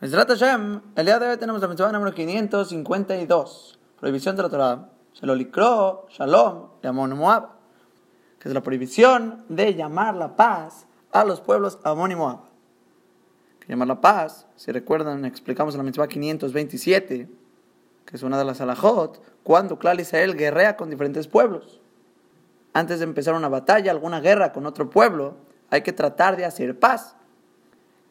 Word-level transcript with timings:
Mesrat 0.00 0.28
Hashem, 0.28 0.80
el 0.94 1.06
día 1.06 1.18
de 1.18 1.28
hoy 1.28 1.36
tenemos 1.38 1.60
la 1.60 1.66
mitzvah 1.66 1.90
número 1.90 2.14
552, 2.14 3.80
prohibición 3.98 4.36
de 4.36 4.42
la 4.44 4.48
Torah. 4.48 4.90
Se 5.12 5.26
lo 5.26 5.34
licró 5.34 6.06
Shalom 6.08 6.68
de 6.80 6.86
Amon 6.86 7.18
Moab, 7.18 7.48
que 8.38 8.48
es 8.48 8.54
la 8.54 8.62
prohibición 8.62 9.44
de 9.48 9.74
llamar 9.74 10.14
la 10.14 10.36
paz 10.36 10.86
a 11.10 11.24
los 11.24 11.40
pueblos 11.40 11.80
Amon 11.82 12.12
y 12.12 12.14
Moab. 12.14 12.38
Llamar 13.66 13.88
la 13.88 14.00
paz, 14.00 14.46
si 14.54 14.70
recuerdan, 14.70 15.24
explicamos 15.24 15.74
en 15.74 15.78
la 15.78 15.84
mitzvah 15.84 16.06
527, 16.06 17.28
que 18.06 18.16
es 18.16 18.22
una 18.22 18.38
de 18.38 18.44
las 18.44 18.60
alajot, 18.60 19.20
cuando 19.42 19.80
Klal 19.80 19.98
Israel 19.98 20.36
guerrea 20.36 20.76
con 20.76 20.90
diferentes 20.90 21.26
pueblos. 21.26 21.80
Antes 22.72 23.00
de 23.00 23.04
empezar 23.04 23.34
una 23.34 23.48
batalla, 23.48 23.90
alguna 23.90 24.20
guerra 24.20 24.52
con 24.52 24.64
otro 24.64 24.90
pueblo, 24.90 25.38
hay 25.70 25.82
que 25.82 25.92
tratar 25.92 26.36
de 26.36 26.44
hacer 26.44 26.78
paz 26.78 27.16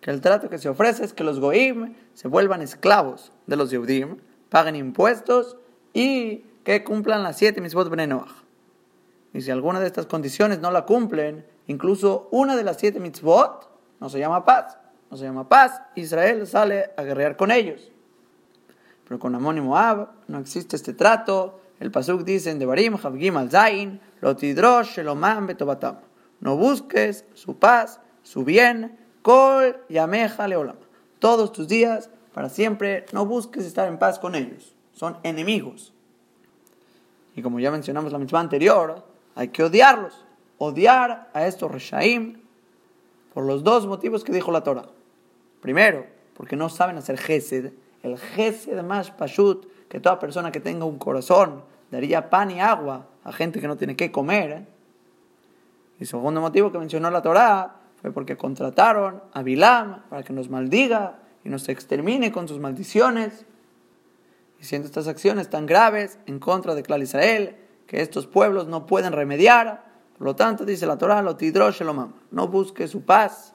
el 0.07 0.21
trato 0.21 0.49
que 0.49 0.57
se 0.57 0.69
ofrece 0.69 1.03
es 1.03 1.13
que 1.13 1.25
los 1.25 1.41
goim 1.41 1.95
se 2.13 2.29
vuelvan 2.29 2.61
esclavos 2.61 3.33
de 3.45 3.57
los 3.57 3.71
Yehudim, 3.71 4.17
paguen 4.49 4.77
impuestos 4.77 5.57
y 5.93 6.45
que 6.63 6.85
cumplan 6.85 7.23
las 7.23 7.37
siete 7.37 7.59
mitzvot 7.59 7.93
Noach. 7.93 8.31
Y 9.33 9.41
si 9.41 9.51
alguna 9.51 9.81
de 9.81 9.87
estas 9.87 10.05
condiciones 10.05 10.59
no 10.59 10.71
la 10.71 10.85
cumplen, 10.85 11.45
incluso 11.67 12.29
una 12.31 12.55
de 12.55 12.63
las 12.63 12.77
siete 12.77 13.01
mitzvot, 13.01 13.69
no 13.99 14.07
se 14.07 14.19
llama 14.19 14.45
paz. 14.45 14.77
No 15.11 15.17
se 15.17 15.25
llama 15.25 15.49
paz, 15.49 15.81
Israel 15.95 16.47
sale 16.47 16.91
a 16.95 17.03
guerrear 17.03 17.35
con 17.35 17.51
ellos. 17.51 17.91
Pero 19.05 19.19
con 19.19 19.35
Amón 19.35 19.57
y 19.57 19.61
Moab 19.61 20.09
no 20.27 20.39
existe 20.39 20.77
este 20.77 20.93
trato. 20.93 21.59
El 21.79 21.91
Pasuk 21.91 22.23
dice 22.23 22.49
en 22.49 22.59
Devarim, 22.59 22.95
Havgim 22.95 23.37
al 23.37 23.51
Zain, 23.51 24.01
Lotidrosh, 24.21 24.95
Shelomam, 24.95 25.47
Betobatam. 25.47 25.97
No 26.39 26.55
busques 26.55 27.25
su 27.33 27.57
paz, 27.57 27.99
su 28.23 28.43
bien, 28.43 28.97
Kol 29.27 29.75
Yameja 29.89 30.47
Leolam. 30.47 30.77
Todos 31.19 31.51
tus 31.51 31.67
días, 31.67 32.09
para 32.33 32.47
siempre, 32.47 33.05
no 33.11 33.25
busques 33.25 33.65
estar 33.65 33.85
en 33.89 33.99
paz 33.99 34.19
con 34.19 34.35
ellos. 34.35 34.73
Son 34.93 35.17
enemigos. 35.23 35.91
Y 37.35 37.41
como 37.41 37.59
ya 37.59 37.69
mencionamos 37.69 38.13
la 38.13 38.19
misma 38.19 38.39
anterior, 38.39 39.03
hay 39.35 39.49
que 39.49 39.63
odiarlos. 39.63 40.23
Odiar 40.59 41.29
a 41.33 41.45
estos 41.45 41.69
Reshaim 41.69 42.39
por 43.33 43.43
los 43.43 43.65
dos 43.65 43.85
motivos 43.85 44.23
que 44.23 44.31
dijo 44.31 44.49
la 44.53 44.63
Torah. 44.63 44.85
Primero, 45.59 46.05
porque 46.33 46.55
no 46.55 46.69
saben 46.69 46.95
hacer 46.95 47.17
Gesed. 47.17 47.73
El 48.03 48.17
Gesed 48.17 48.81
más 48.81 49.11
Pashut, 49.11 49.67
que 49.89 49.99
toda 49.99 50.19
persona 50.19 50.53
que 50.53 50.61
tenga 50.61 50.85
un 50.85 50.99
corazón 50.99 51.65
daría 51.91 52.29
pan 52.29 52.49
y 52.49 52.61
agua 52.61 53.07
a 53.25 53.33
gente 53.33 53.59
que 53.59 53.67
no 53.67 53.75
tiene 53.75 53.97
que 53.97 54.09
comer. 54.09 54.65
Y 55.99 56.05
segundo 56.05 56.39
motivo 56.39 56.71
que 56.71 56.79
mencionó 56.79 57.11
la 57.11 57.21
Torah, 57.21 57.76
fue 58.01 58.11
porque 58.11 58.37
contrataron 58.37 59.21
a 59.33 59.43
Bilam 59.43 60.03
para 60.09 60.23
que 60.23 60.33
nos 60.33 60.49
maldiga 60.49 61.19
y 61.43 61.49
nos 61.49 61.67
extermine 61.69 62.31
con 62.31 62.47
sus 62.47 62.59
maldiciones. 62.59 63.45
Y 64.59 64.65
siendo 64.65 64.87
estas 64.87 65.07
acciones 65.07 65.49
tan 65.49 65.65
graves 65.65 66.19
en 66.25 66.39
contra 66.39 66.75
de 66.75 66.83
Clar 66.83 67.01
Israel, 67.01 67.57
que 67.85 68.01
estos 68.01 68.27
pueblos 68.27 68.67
no 68.67 68.85
pueden 68.85 69.13
remediar, 69.13 69.85
por 70.17 70.25
lo 70.25 70.35
tanto, 70.35 70.65
dice 70.65 70.87
la 70.87 70.97
Torah, 70.97 71.21
lo 71.21 71.37
no 72.31 72.47
busques 72.47 72.89
su 72.89 73.03
paz, 73.03 73.53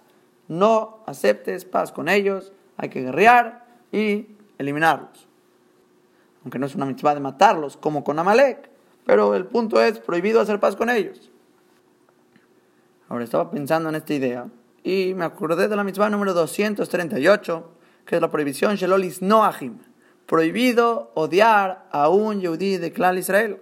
no 0.48 1.02
aceptes 1.06 1.64
paz 1.64 1.90
con 1.90 2.08
ellos, 2.08 2.52
hay 2.76 2.88
que 2.88 3.02
guerrear 3.02 3.66
y 3.90 4.28
eliminarlos. 4.58 5.28
Aunque 6.42 6.58
no 6.58 6.66
es 6.66 6.74
una 6.74 6.86
mitzvah 6.86 7.14
de 7.14 7.20
matarlos 7.20 7.76
como 7.76 8.04
con 8.04 8.18
Amalek, 8.18 8.70
pero 9.04 9.34
el 9.34 9.46
punto 9.46 9.82
es 9.82 9.98
prohibido 9.98 10.40
hacer 10.40 10.60
paz 10.60 10.76
con 10.76 10.88
ellos. 10.88 11.31
Ahora 13.12 13.24
estaba 13.24 13.50
pensando 13.50 13.90
en 13.90 13.96
esta 13.96 14.14
idea 14.14 14.48
y 14.82 15.12
me 15.12 15.26
acordé 15.26 15.68
de 15.68 15.76
la 15.76 15.84
mitzvah 15.84 16.08
número 16.08 16.32
238, 16.32 17.70
que 18.06 18.14
es 18.14 18.22
la 18.22 18.30
prohibición 18.30 18.76
Shelolis 18.76 19.20
Noahim. 19.20 19.80
Prohibido 20.24 21.10
odiar 21.12 21.86
a 21.92 22.08
un 22.08 22.40
yudí 22.40 22.78
de 22.78 22.90
clan 22.90 23.18
Israel. 23.18 23.60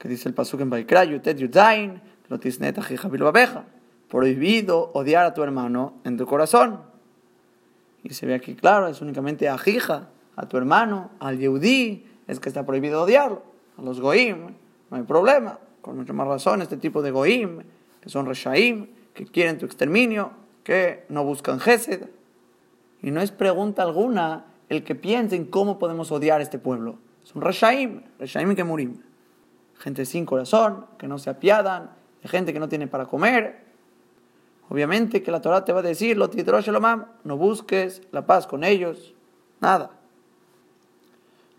Que 0.00 0.08
dice 0.08 0.28
el 0.28 0.34
pasuk 0.34 0.62
en 0.62 0.68
Baikra, 0.68 1.04
Yutet 1.04 1.38
Yudzain, 1.38 2.02
Lotisnet 2.28 2.76
Babeja. 3.20 3.66
Prohibido 4.10 4.90
odiar 4.94 5.24
a 5.24 5.32
tu 5.32 5.44
hermano 5.44 5.94
en 6.02 6.16
tu 6.16 6.26
corazón. 6.26 6.80
Y 8.02 8.14
se 8.14 8.26
ve 8.26 8.34
aquí 8.34 8.56
claro, 8.56 8.88
es 8.88 9.00
únicamente 9.00 9.48
a 9.48 9.56
Jija, 9.58 10.08
a 10.34 10.48
tu 10.48 10.56
hermano, 10.56 11.12
al 11.20 11.38
yudí, 11.38 12.04
es 12.26 12.40
que 12.40 12.48
está 12.48 12.66
prohibido 12.66 13.00
odiarlo. 13.00 13.44
A 13.76 13.82
los 13.82 14.00
goim, 14.00 14.56
no 14.90 14.96
hay 14.96 15.04
problema. 15.04 15.60
Con 15.82 15.98
mucha 15.98 16.12
más 16.12 16.26
razón, 16.26 16.62
este 16.62 16.78
tipo 16.78 17.00
de 17.00 17.12
goim 17.12 17.60
que 18.00 18.08
son 18.08 18.26
Reshaim, 18.26 18.88
que 19.14 19.26
quieren 19.26 19.58
tu 19.58 19.66
exterminio, 19.66 20.32
que 20.62 21.04
no 21.08 21.24
buscan 21.24 21.60
Gesed. 21.60 22.08
Y 23.02 23.10
no 23.10 23.20
es 23.20 23.30
pregunta 23.30 23.82
alguna 23.82 24.44
el 24.68 24.84
que 24.84 24.94
piensen 24.94 25.46
cómo 25.46 25.78
podemos 25.78 26.12
odiar 26.12 26.40
a 26.40 26.42
este 26.42 26.58
pueblo. 26.58 26.98
Son 27.24 27.42
Reshaim, 27.42 28.02
Reshaim 28.18 28.54
que 28.54 28.64
Murim. 28.64 29.00
Gente 29.78 30.04
sin 30.04 30.26
corazón, 30.26 30.86
que 30.98 31.08
no 31.08 31.18
se 31.18 31.30
apiadan, 31.30 31.90
de 32.22 32.28
gente 32.28 32.52
que 32.52 32.60
no 32.60 32.68
tiene 32.68 32.86
para 32.86 33.06
comer. 33.06 33.64
Obviamente 34.68 35.22
que 35.22 35.30
la 35.30 35.40
Torah 35.40 35.64
te 35.64 35.72
va 35.72 35.80
a 35.80 35.82
decir, 35.82 36.16
lo 36.16 36.28
no 37.24 37.36
busques 37.36 38.02
la 38.12 38.26
paz 38.26 38.46
con 38.46 38.64
ellos, 38.64 39.14
nada. 39.60 39.92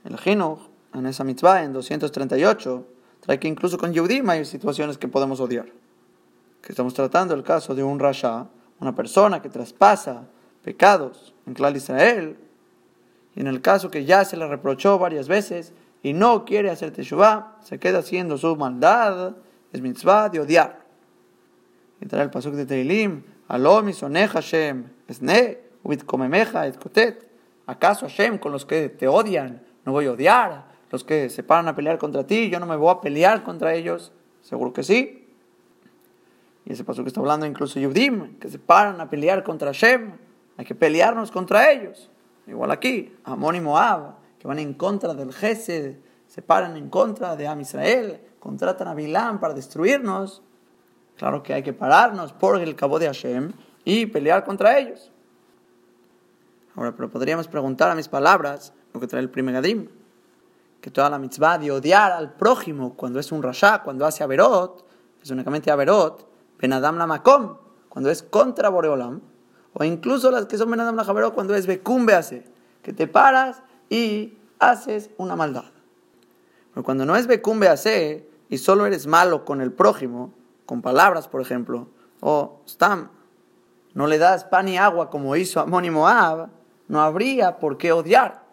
El 0.05 0.17
Jinuj, 0.17 0.59
en 0.94 1.07
esa 1.07 1.23
mitzvah, 1.23 1.63
en 1.63 1.73
238, 1.73 2.85
trae 3.22 3.39
que 3.39 3.47
incluso 3.47 3.78
con 3.78 3.94
Yehudim 3.94 4.29
hay 4.29 4.45
situaciones 4.45 4.97
que 4.97 5.07
podemos 5.07 5.39
odiar 5.39 5.78
que 6.62 6.72
estamos 6.72 6.94
tratando 6.94 7.34
el 7.34 7.44
caso 7.44 7.75
de 7.75 7.84
un 7.84 8.00
rasha, 8.00 8.47
una 8.80 8.96
persona 8.96 9.42
que 9.42 9.50
traspasa 9.50 10.28
pecados 10.64 11.34
en 11.46 11.53
Clal 11.53 11.75
Israel, 11.75 12.38
y 13.36 13.42
en 13.42 13.47
el 13.47 13.62
caso 13.62 13.90
que 13.90 14.06
ya 14.06 14.25
se 14.25 14.38
le 14.38 14.47
reprochó 14.47 14.97
varias 15.00 15.28
veces 15.28 15.74
y 16.03 16.14
no 16.14 16.46
quiere 16.46 16.70
hacer 16.70 16.92
teshuvah, 16.92 17.58
se 17.62 17.80
queda 17.80 18.00
haciendo 18.00 18.38
su 18.38 18.56
maldad, 18.56 19.36
es 19.72 19.81
mitzvah 19.81 20.30
de 20.30 20.40
odiar. 20.40 20.80
Y 22.02 22.06
trae 22.08 22.24
el 22.24 22.30
pasuk 22.30 22.53
de 22.53 22.66
Teilim, 22.66 23.24
soneja 23.94 24.41
Hashem, 24.41 24.86
esne, 25.08 25.59
uit 25.84 26.06
komemeja 26.06 26.68
et 26.68 26.78
kotet. 26.78 27.28
¿Acaso 27.66 28.08
Hashem 28.08 28.40
con 28.40 28.52
los 28.52 28.66
que 28.66 28.90
te 28.90 29.08
odian 29.08 29.62
no 29.86 29.91
voy 29.91 30.08
a 30.08 30.12
odiar? 30.12 30.66
Los 30.91 31.03
que 31.03 31.30
se 31.30 31.44
paran 31.44 31.68
a 31.68 31.76
pelear 31.76 31.97
contra 31.97 32.26
ti, 32.26 32.50
yo 32.50 32.59
no 32.59 32.66
me 32.66 32.76
voy 32.76 32.91
a 32.91 33.02
pelear 33.02 33.44
contra 33.44 33.74
ellos. 33.74 34.12
Seguro 34.41 34.74
que 34.74 34.84
sí. 34.84 35.19
Y 36.69 36.74
ese 36.74 36.84
paso 36.84 37.02
que 37.03 37.07
está 37.07 37.19
hablando 37.19 37.47
incluso 37.47 37.80
Yudim, 37.80 38.38
que 38.38 38.47
se 38.47 38.59
paran 38.59 39.02
a 39.02 39.09
pelear 39.09 39.44
contra 39.44 39.69
Hashem. 39.69 40.12
Hay 40.56 40.66
que 40.66 40.75
pelearnos 40.75 41.31
contra 41.31 41.72
ellos. 41.72 42.12
Igual 42.46 42.69
aquí, 42.69 43.12
Amón 43.24 43.56
y 43.56 43.59
Moab, 43.59 44.13
que 44.38 44.47
van 44.47 44.59
en 44.59 44.75
contra 44.75 45.16
del 45.16 45.34
Gesed, 45.34 45.96
se 46.28 46.41
paran 46.44 46.78
en 46.78 46.90
contra 46.90 47.35
de 47.35 47.47
Am 47.47 47.59
Israel, 47.59 48.22
contratan 48.40 48.88
a 48.88 48.94
Bilam 48.94 49.40
para 49.40 49.56
destruirnos. 49.56 50.44
Claro 51.18 51.41
que 51.41 51.56
hay 51.56 51.63
que 51.63 51.74
pararnos 51.74 52.34
por 52.34 52.62
el 52.62 52.75
cabo 52.75 53.00
de 53.00 53.08
Hashem 53.08 53.52
y 53.84 54.06
pelear 54.06 54.44
contra 54.44 54.78
ellos. 54.78 55.12
Ahora, 56.75 56.96
pero 56.96 57.09
podríamos 57.09 57.47
preguntar 57.47 57.90
a 57.90 57.96
mis 57.96 58.08
palabras 58.08 58.74
lo 58.94 59.00
que 59.00 59.08
trae 59.08 59.24
el 59.24 59.31
primer 59.31 59.56
Gadim, 59.56 59.90
que 60.81 60.91
toda 60.91 61.09
la 61.09 61.18
mitzvah 61.18 61.58
de 61.58 61.72
odiar 61.72 62.12
al 62.12 62.34
prójimo 62.34 62.94
cuando 62.94 63.19
es 63.19 63.31
un 63.31 63.41
rasha, 63.41 63.81
cuando 63.81 64.06
hace 64.06 64.24
averot, 64.24 64.85
es 65.24 65.31
únicamente 65.31 65.72
averot, 65.72 66.28
Benadam 66.59 66.97
la 66.97 67.08
Makom, 67.08 67.56
cuando 67.88 68.09
es 68.09 68.22
contra 68.22 68.70
Boreolam, 68.70 69.22
o 69.74 69.84
incluso 69.84 70.30
las 70.30 70.46
que 70.46 70.58
son 70.58 70.70
Benadam 70.70 70.96
la 70.96 71.06
Javerot 71.06 71.34
cuando 71.34 71.56
es 71.56 71.66
Bekumbe 71.66 72.14
hace, 72.14 72.44
que 72.84 72.92
te 72.92 73.08
paras 73.08 73.64
y 73.90 74.38
haces 74.59 75.09
una 75.18 75.36
maldad. 75.36 75.72
Pero 76.74 76.84
cuando 76.84 77.06
no 77.06 77.16
es 77.16 77.28
Bekumbe 77.28 77.70
hace 77.70 78.30
y 78.50 78.58
solo 78.58 78.86
eres 78.86 79.08
malo 79.08 79.46
con 79.46 79.62
el 79.62 79.72
prójimo, 79.72 80.34
con 80.66 80.81
palabras 80.81 81.28
por 81.28 81.42
ejemplo, 81.42 81.88
o 82.20 82.62
Stam, 82.68 83.09
no 83.94 84.08
le 84.08 84.18
das 84.18 84.44
pan 84.44 84.68
y 84.68 84.78
agua 84.78 85.09
como 85.09 85.36
hizo 85.36 85.62
Amón 85.62 85.86
y 85.86 85.90
Moab, 85.90 86.50
no 86.88 87.02
habría 87.02 87.58
por 87.58 87.78
qué 87.78 87.91
odiar. 87.91 88.44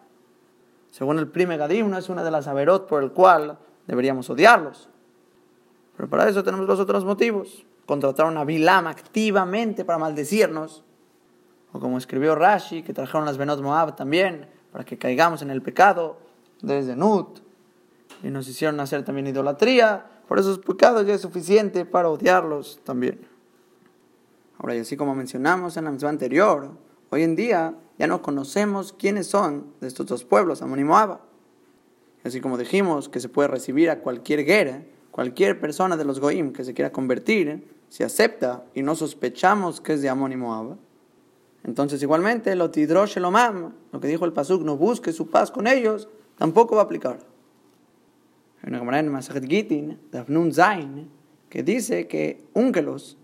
Según 0.91 1.19
el 1.19 1.27
Prime 1.27 1.57
Gadim, 1.57 1.89
no 1.89 1.97
es 1.97 2.09
una 2.09 2.23
de 2.23 2.31
las 2.31 2.47
Averot 2.47 2.87
por 2.87 3.03
el 3.03 3.11
cual 3.11 3.59
deberíamos 3.85 4.29
odiarlos. 4.29 4.89
Pero 5.95 6.09
para 6.09 6.29
eso 6.29 6.43
tenemos 6.43 6.67
los 6.67 6.79
otros 6.79 7.03
motivos 7.03 7.65
contrataron 7.87 8.37
a 8.37 8.43
Bilam 8.43 8.85
activamente 8.85 9.83
para 9.83 9.97
maldecirnos. 9.97 10.83
O 11.71 11.79
como 11.79 11.97
escribió 11.97 12.35
Rashi, 12.35 12.83
que 12.83 12.93
trajeron 12.93 13.25
las 13.25 13.37
Benot 13.37 13.61
Moab 13.61 13.95
también, 13.95 14.47
para 14.71 14.83
que 14.83 14.99
caigamos 14.99 15.41
en 15.41 15.49
el 15.49 15.63
pecado 15.63 16.19
desde 16.61 16.95
Nut. 16.95 17.39
Y 18.21 18.29
nos 18.29 18.47
hicieron 18.47 18.79
hacer 18.79 19.03
también 19.03 19.27
idolatría. 19.27 20.05
Por 20.27 20.37
esos 20.37 20.59
pecados 20.59 21.07
ya 21.07 21.15
es 21.15 21.21
suficiente 21.21 21.85
para 21.85 22.09
odiarlos 22.09 22.79
también. 22.83 23.27
Ahora, 24.59 24.75
y 24.75 24.79
así 24.79 24.97
como 24.97 25.15
mencionamos 25.15 25.77
en 25.77 25.85
la 25.85 25.91
misma 25.91 26.09
anterior, 26.09 26.71
hoy 27.09 27.23
en 27.23 27.35
día 27.35 27.75
ya 27.97 28.07
no 28.07 28.21
conocemos 28.21 28.91
quiénes 28.91 29.27
son 29.27 29.73
de 29.79 29.87
estos 29.87 30.07
dos 30.07 30.25
pueblos, 30.25 30.61
Amon 30.61 30.79
y 30.79 30.83
Moab. 30.83 31.19
Así 32.23 32.41
como 32.41 32.57
dijimos 32.57 33.07
que 33.07 33.21
se 33.21 33.29
puede 33.29 33.47
recibir 33.47 33.89
a 33.89 33.99
cualquier 33.99 34.43
guerra, 34.43 34.81
cualquier 35.11 35.59
persona 35.61 35.95
de 35.95 36.05
los 36.05 36.19
Goim 36.19 36.51
que 36.51 36.65
se 36.65 36.73
quiera 36.73 36.91
convertir, 36.91 37.76
si 37.89 38.03
acepta 38.03 38.65
y 38.73 38.81
no 38.81 38.95
sospechamos 38.95 39.81
que 39.81 39.93
es 39.93 40.01
de 40.01 40.09
Amón 40.09 40.31
y 40.31 40.37
Moab, 40.37 40.77
Entonces, 41.63 42.01
igualmente, 42.01 42.55
lo 42.55 42.71
tidrosh 42.71 43.19
mam, 43.19 43.73
lo 43.91 43.99
que 43.99 44.07
dijo 44.07 44.25
el 44.25 44.33
Pasuk, 44.33 44.63
no 44.63 44.77
busque 44.77 45.11
su 45.11 45.29
paz 45.29 45.51
con 45.51 45.67
ellos, 45.67 46.07
tampoco 46.37 46.75
va 46.75 46.83
a 46.83 46.85
aplicar. 46.85 47.19
Hay 48.61 48.69
una 48.69 48.79
camarada 48.79 49.03
en 49.03 49.11
Masajet 49.11 49.45
Gitin, 49.45 49.99
de 50.11 50.51
Zain, 50.53 51.09
que 51.49 51.63
dice 51.63 52.07
que 52.07 52.43
Ungelos, 52.53 53.17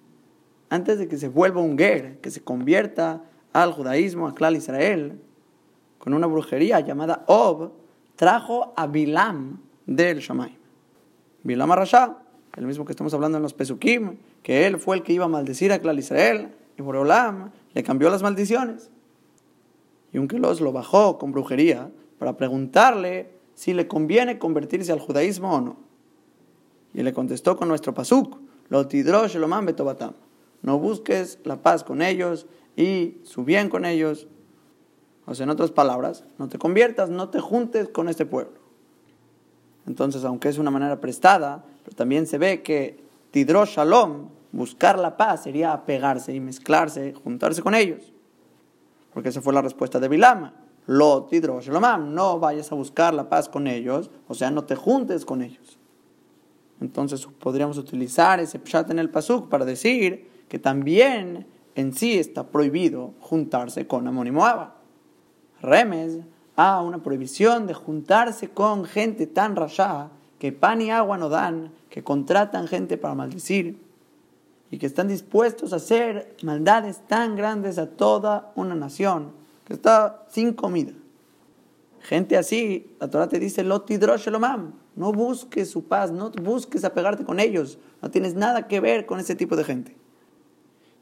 antes 0.69 0.97
de 0.99 1.07
que 1.07 1.17
se 1.17 1.27
vuelva 1.27 1.61
un 1.61 1.77
ger, 1.77 2.19
que 2.19 2.31
se 2.31 2.41
convierta 2.41 3.23
al 3.53 3.71
judaísmo, 3.73 4.27
a 4.27 4.35
Klal 4.35 4.55
Israel, 4.55 5.19
con 5.99 6.13
una 6.13 6.27
brujería 6.27 6.79
llamada 6.79 7.23
Ob, 7.27 7.71
trajo 8.15 8.73
a 8.75 8.87
Bilam 8.87 9.61
del 9.85 10.19
Shamaim. 10.19 10.57
Bilam 11.43 11.71
Arashá, 11.71 12.22
el 12.55 12.67
mismo 12.67 12.85
que 12.85 12.91
estamos 12.91 13.13
hablando 13.13 13.37
en 13.37 13.43
los 13.43 13.53
Pesukim, 13.53 14.17
que 14.43 14.67
él 14.67 14.77
fue 14.77 14.97
el 14.97 15.03
que 15.03 15.13
iba 15.13 15.25
a 15.25 15.29
maldecir 15.29 15.71
a 15.71 15.79
Klal 15.79 15.99
Israel, 15.99 16.53
y 16.77 16.81
Boreolam 16.81 17.51
le 17.73 17.83
cambió 17.83 18.09
las 18.09 18.23
maldiciones. 18.23 18.91
Y 20.11 20.19
un 20.19 20.27
los 20.31 20.61
lo 20.61 20.71
bajó 20.71 21.17
con 21.17 21.31
brujería 21.31 21.91
para 22.19 22.37
preguntarle 22.37 23.31
si 23.55 23.73
le 23.73 23.87
conviene 23.87 24.37
convertirse 24.37 24.91
al 24.91 24.99
judaísmo 24.99 25.55
o 25.55 25.61
no. 25.61 25.77
Y 26.93 27.01
le 27.01 27.13
contestó 27.13 27.57
con 27.57 27.67
nuestro 27.67 27.93
pasuk, 27.93 28.37
lo 28.69 28.87
tidrosh 28.87 29.37
betobatam. 29.63 30.13
No 30.61 30.77
busques 30.77 31.39
la 31.43 31.61
paz 31.61 31.83
con 31.83 32.01
ellos 32.01 32.45
y 32.75 33.17
su 33.23 33.43
bien 33.43 33.69
con 33.69 33.85
ellos. 33.85 34.27
O 35.25 35.33
sea, 35.33 35.45
en 35.45 35.49
otras 35.49 35.71
palabras, 35.71 36.25
no 36.37 36.49
te 36.49 36.59
conviertas, 36.59 37.09
no 37.09 37.29
te 37.29 37.39
juntes 37.39 37.89
con 37.89 38.07
este 38.09 38.25
pueblo. 38.25 38.62
Entonces, 39.87 40.23
aunque 40.23 40.49
es 40.49 40.57
una 40.57 40.71
manera 40.71 40.99
prestada, 40.99 41.65
también 41.95 42.25
se 42.25 42.37
ve 42.37 42.63
que 42.63 43.03
tidrosh 43.31 43.75
shalom 43.75 44.29
buscar 44.51 44.97
la 44.97 45.17
paz 45.17 45.43
sería 45.43 45.73
apegarse 45.73 46.33
y 46.33 46.39
mezclarse, 46.39 47.13
juntarse 47.13 47.61
con 47.61 47.75
ellos. 47.75 48.13
Porque 49.13 49.29
esa 49.29 49.41
fue 49.41 49.53
la 49.53 49.61
respuesta 49.61 49.99
de 49.99 50.07
Bilama. 50.07 50.53
Lo 50.85 51.27
no 52.13 52.39
vayas 52.39 52.71
a 52.71 52.75
buscar 52.75 53.13
la 53.13 53.29
paz 53.29 53.49
con 53.49 53.67
ellos, 53.67 54.09
o 54.27 54.33
sea, 54.33 54.51
no 54.51 54.65
te 54.65 54.75
juntes 54.75 55.25
con 55.25 55.41
ellos. 55.41 55.79
Entonces 56.81 57.25
podríamos 57.39 57.77
utilizar 57.77 58.39
ese 58.39 58.59
pshat 58.59 58.89
en 58.91 58.99
el 58.99 59.09
pasuk 59.09 59.49
para 59.49 59.65
decir 59.65 60.29
que 60.49 60.59
también 60.59 61.47
en 61.75 61.93
sí 61.93 62.19
está 62.19 62.47
prohibido 62.47 63.13
juntarse 63.21 63.87
con 63.87 64.07
Amon 64.07 64.27
y. 64.27 64.73
Remes 65.61 66.19
a 66.55 66.81
una 66.81 67.01
prohibición 67.01 67.67
de 67.67 67.73
juntarse 67.73 68.49
con 68.49 68.85
gente 68.85 69.27
tan 69.27 69.55
rasha 69.55 70.09
que 70.39 70.51
pan 70.51 70.81
y 70.81 70.91
agua 70.91 71.17
no 71.17 71.29
dan, 71.29 71.71
que 71.89 72.03
contratan 72.03 72.67
gente 72.67 72.97
para 72.97 73.15
maldecir 73.15 73.81
y 74.69 74.77
que 74.77 74.87
están 74.87 75.07
dispuestos 75.07 75.71
a 75.71 75.77
hacer 75.77 76.35
maldades 76.41 77.01
tan 77.07 77.35
grandes 77.35 77.77
a 77.77 77.91
toda 77.91 78.51
una 78.55 78.75
nación 78.75 79.31
que 79.65 79.73
está 79.73 80.25
sin 80.29 80.53
comida. 80.53 80.93
Gente 82.01 82.37
así, 82.37 82.95
la 82.99 83.09
Torah 83.09 83.29
te 83.29 83.39
dice, 83.39 83.63
no 83.63 85.13
busques 85.13 85.69
su 85.69 85.85
paz, 85.85 86.11
no 86.11 86.31
busques 86.31 86.83
apegarte 86.83 87.23
con 87.23 87.39
ellos, 87.39 87.77
no 88.01 88.11
tienes 88.11 88.35
nada 88.35 88.67
que 88.67 88.79
ver 88.79 89.05
con 89.05 89.19
ese 89.19 89.35
tipo 89.35 89.55
de 89.55 89.63
gente. 89.63 89.95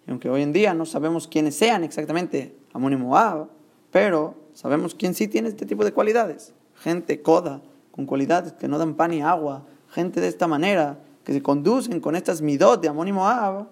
Y 0.06 0.12
aunque 0.12 0.30
hoy 0.30 0.42
en 0.44 0.54
día 0.54 0.74
no 0.74 0.86
sabemos 0.86 1.28
quiénes 1.28 1.56
sean 1.56 1.84
exactamente 1.84 2.56
Amón 2.74 2.94
y 2.94 2.98
Moab, 2.98 3.48
pero 3.90 4.36
sabemos 4.54 4.96
quién 4.96 5.14
sí 5.14 5.28
tiene 5.28 5.50
este 5.50 5.66
tipo 5.66 5.84
de 5.84 5.94
cualidades. 5.94 6.54
Gente 6.76 7.22
coda, 7.22 7.62
con 7.92 8.06
cualidades 8.06 8.54
que 8.54 8.68
no 8.68 8.78
dan 8.78 8.96
pan 8.96 9.12
ni 9.12 9.22
agua, 9.22 9.66
gente 9.90 10.22
de 10.22 10.28
esta 10.28 10.48
manera, 10.48 11.00
que 11.24 11.34
se 11.34 11.42
conducen 11.42 12.00
con 12.00 12.16
estas 12.16 12.42
midot 12.42 12.82
de 12.82 12.88
Amón 12.88 13.08
y 13.08 13.12
Moab, 13.12 13.68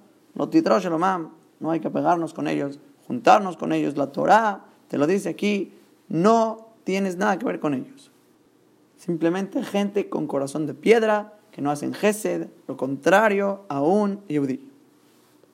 no 1.60 1.72
hay 1.72 1.80
que 1.80 1.90
pegarnos 1.90 2.34
con 2.34 2.48
ellos, 2.48 2.80
juntarnos 3.08 3.58
con 3.58 3.74
ellos. 3.74 3.98
La 3.98 4.12
Torah 4.12 4.66
te 4.88 4.98
lo 4.98 5.08
dice 5.08 5.30
aquí, 5.30 5.74
no 6.08 6.70
tienes 6.84 7.18
nada 7.18 7.38
que 7.38 7.46
ver 7.46 7.60
con 7.60 7.74
ellos. 7.74 8.12
Simplemente 8.98 9.64
gente 9.64 10.10
con 10.10 10.28
corazón 10.28 10.66
de 10.66 10.74
piedra 10.74 11.40
que 11.52 11.62
no 11.62 11.72
hacen 11.72 11.94
gesed, 11.94 12.48
lo 12.68 12.78
contrario 12.78 13.62
a 13.70 13.82
un 13.82 14.22
yudí. 14.28 14.69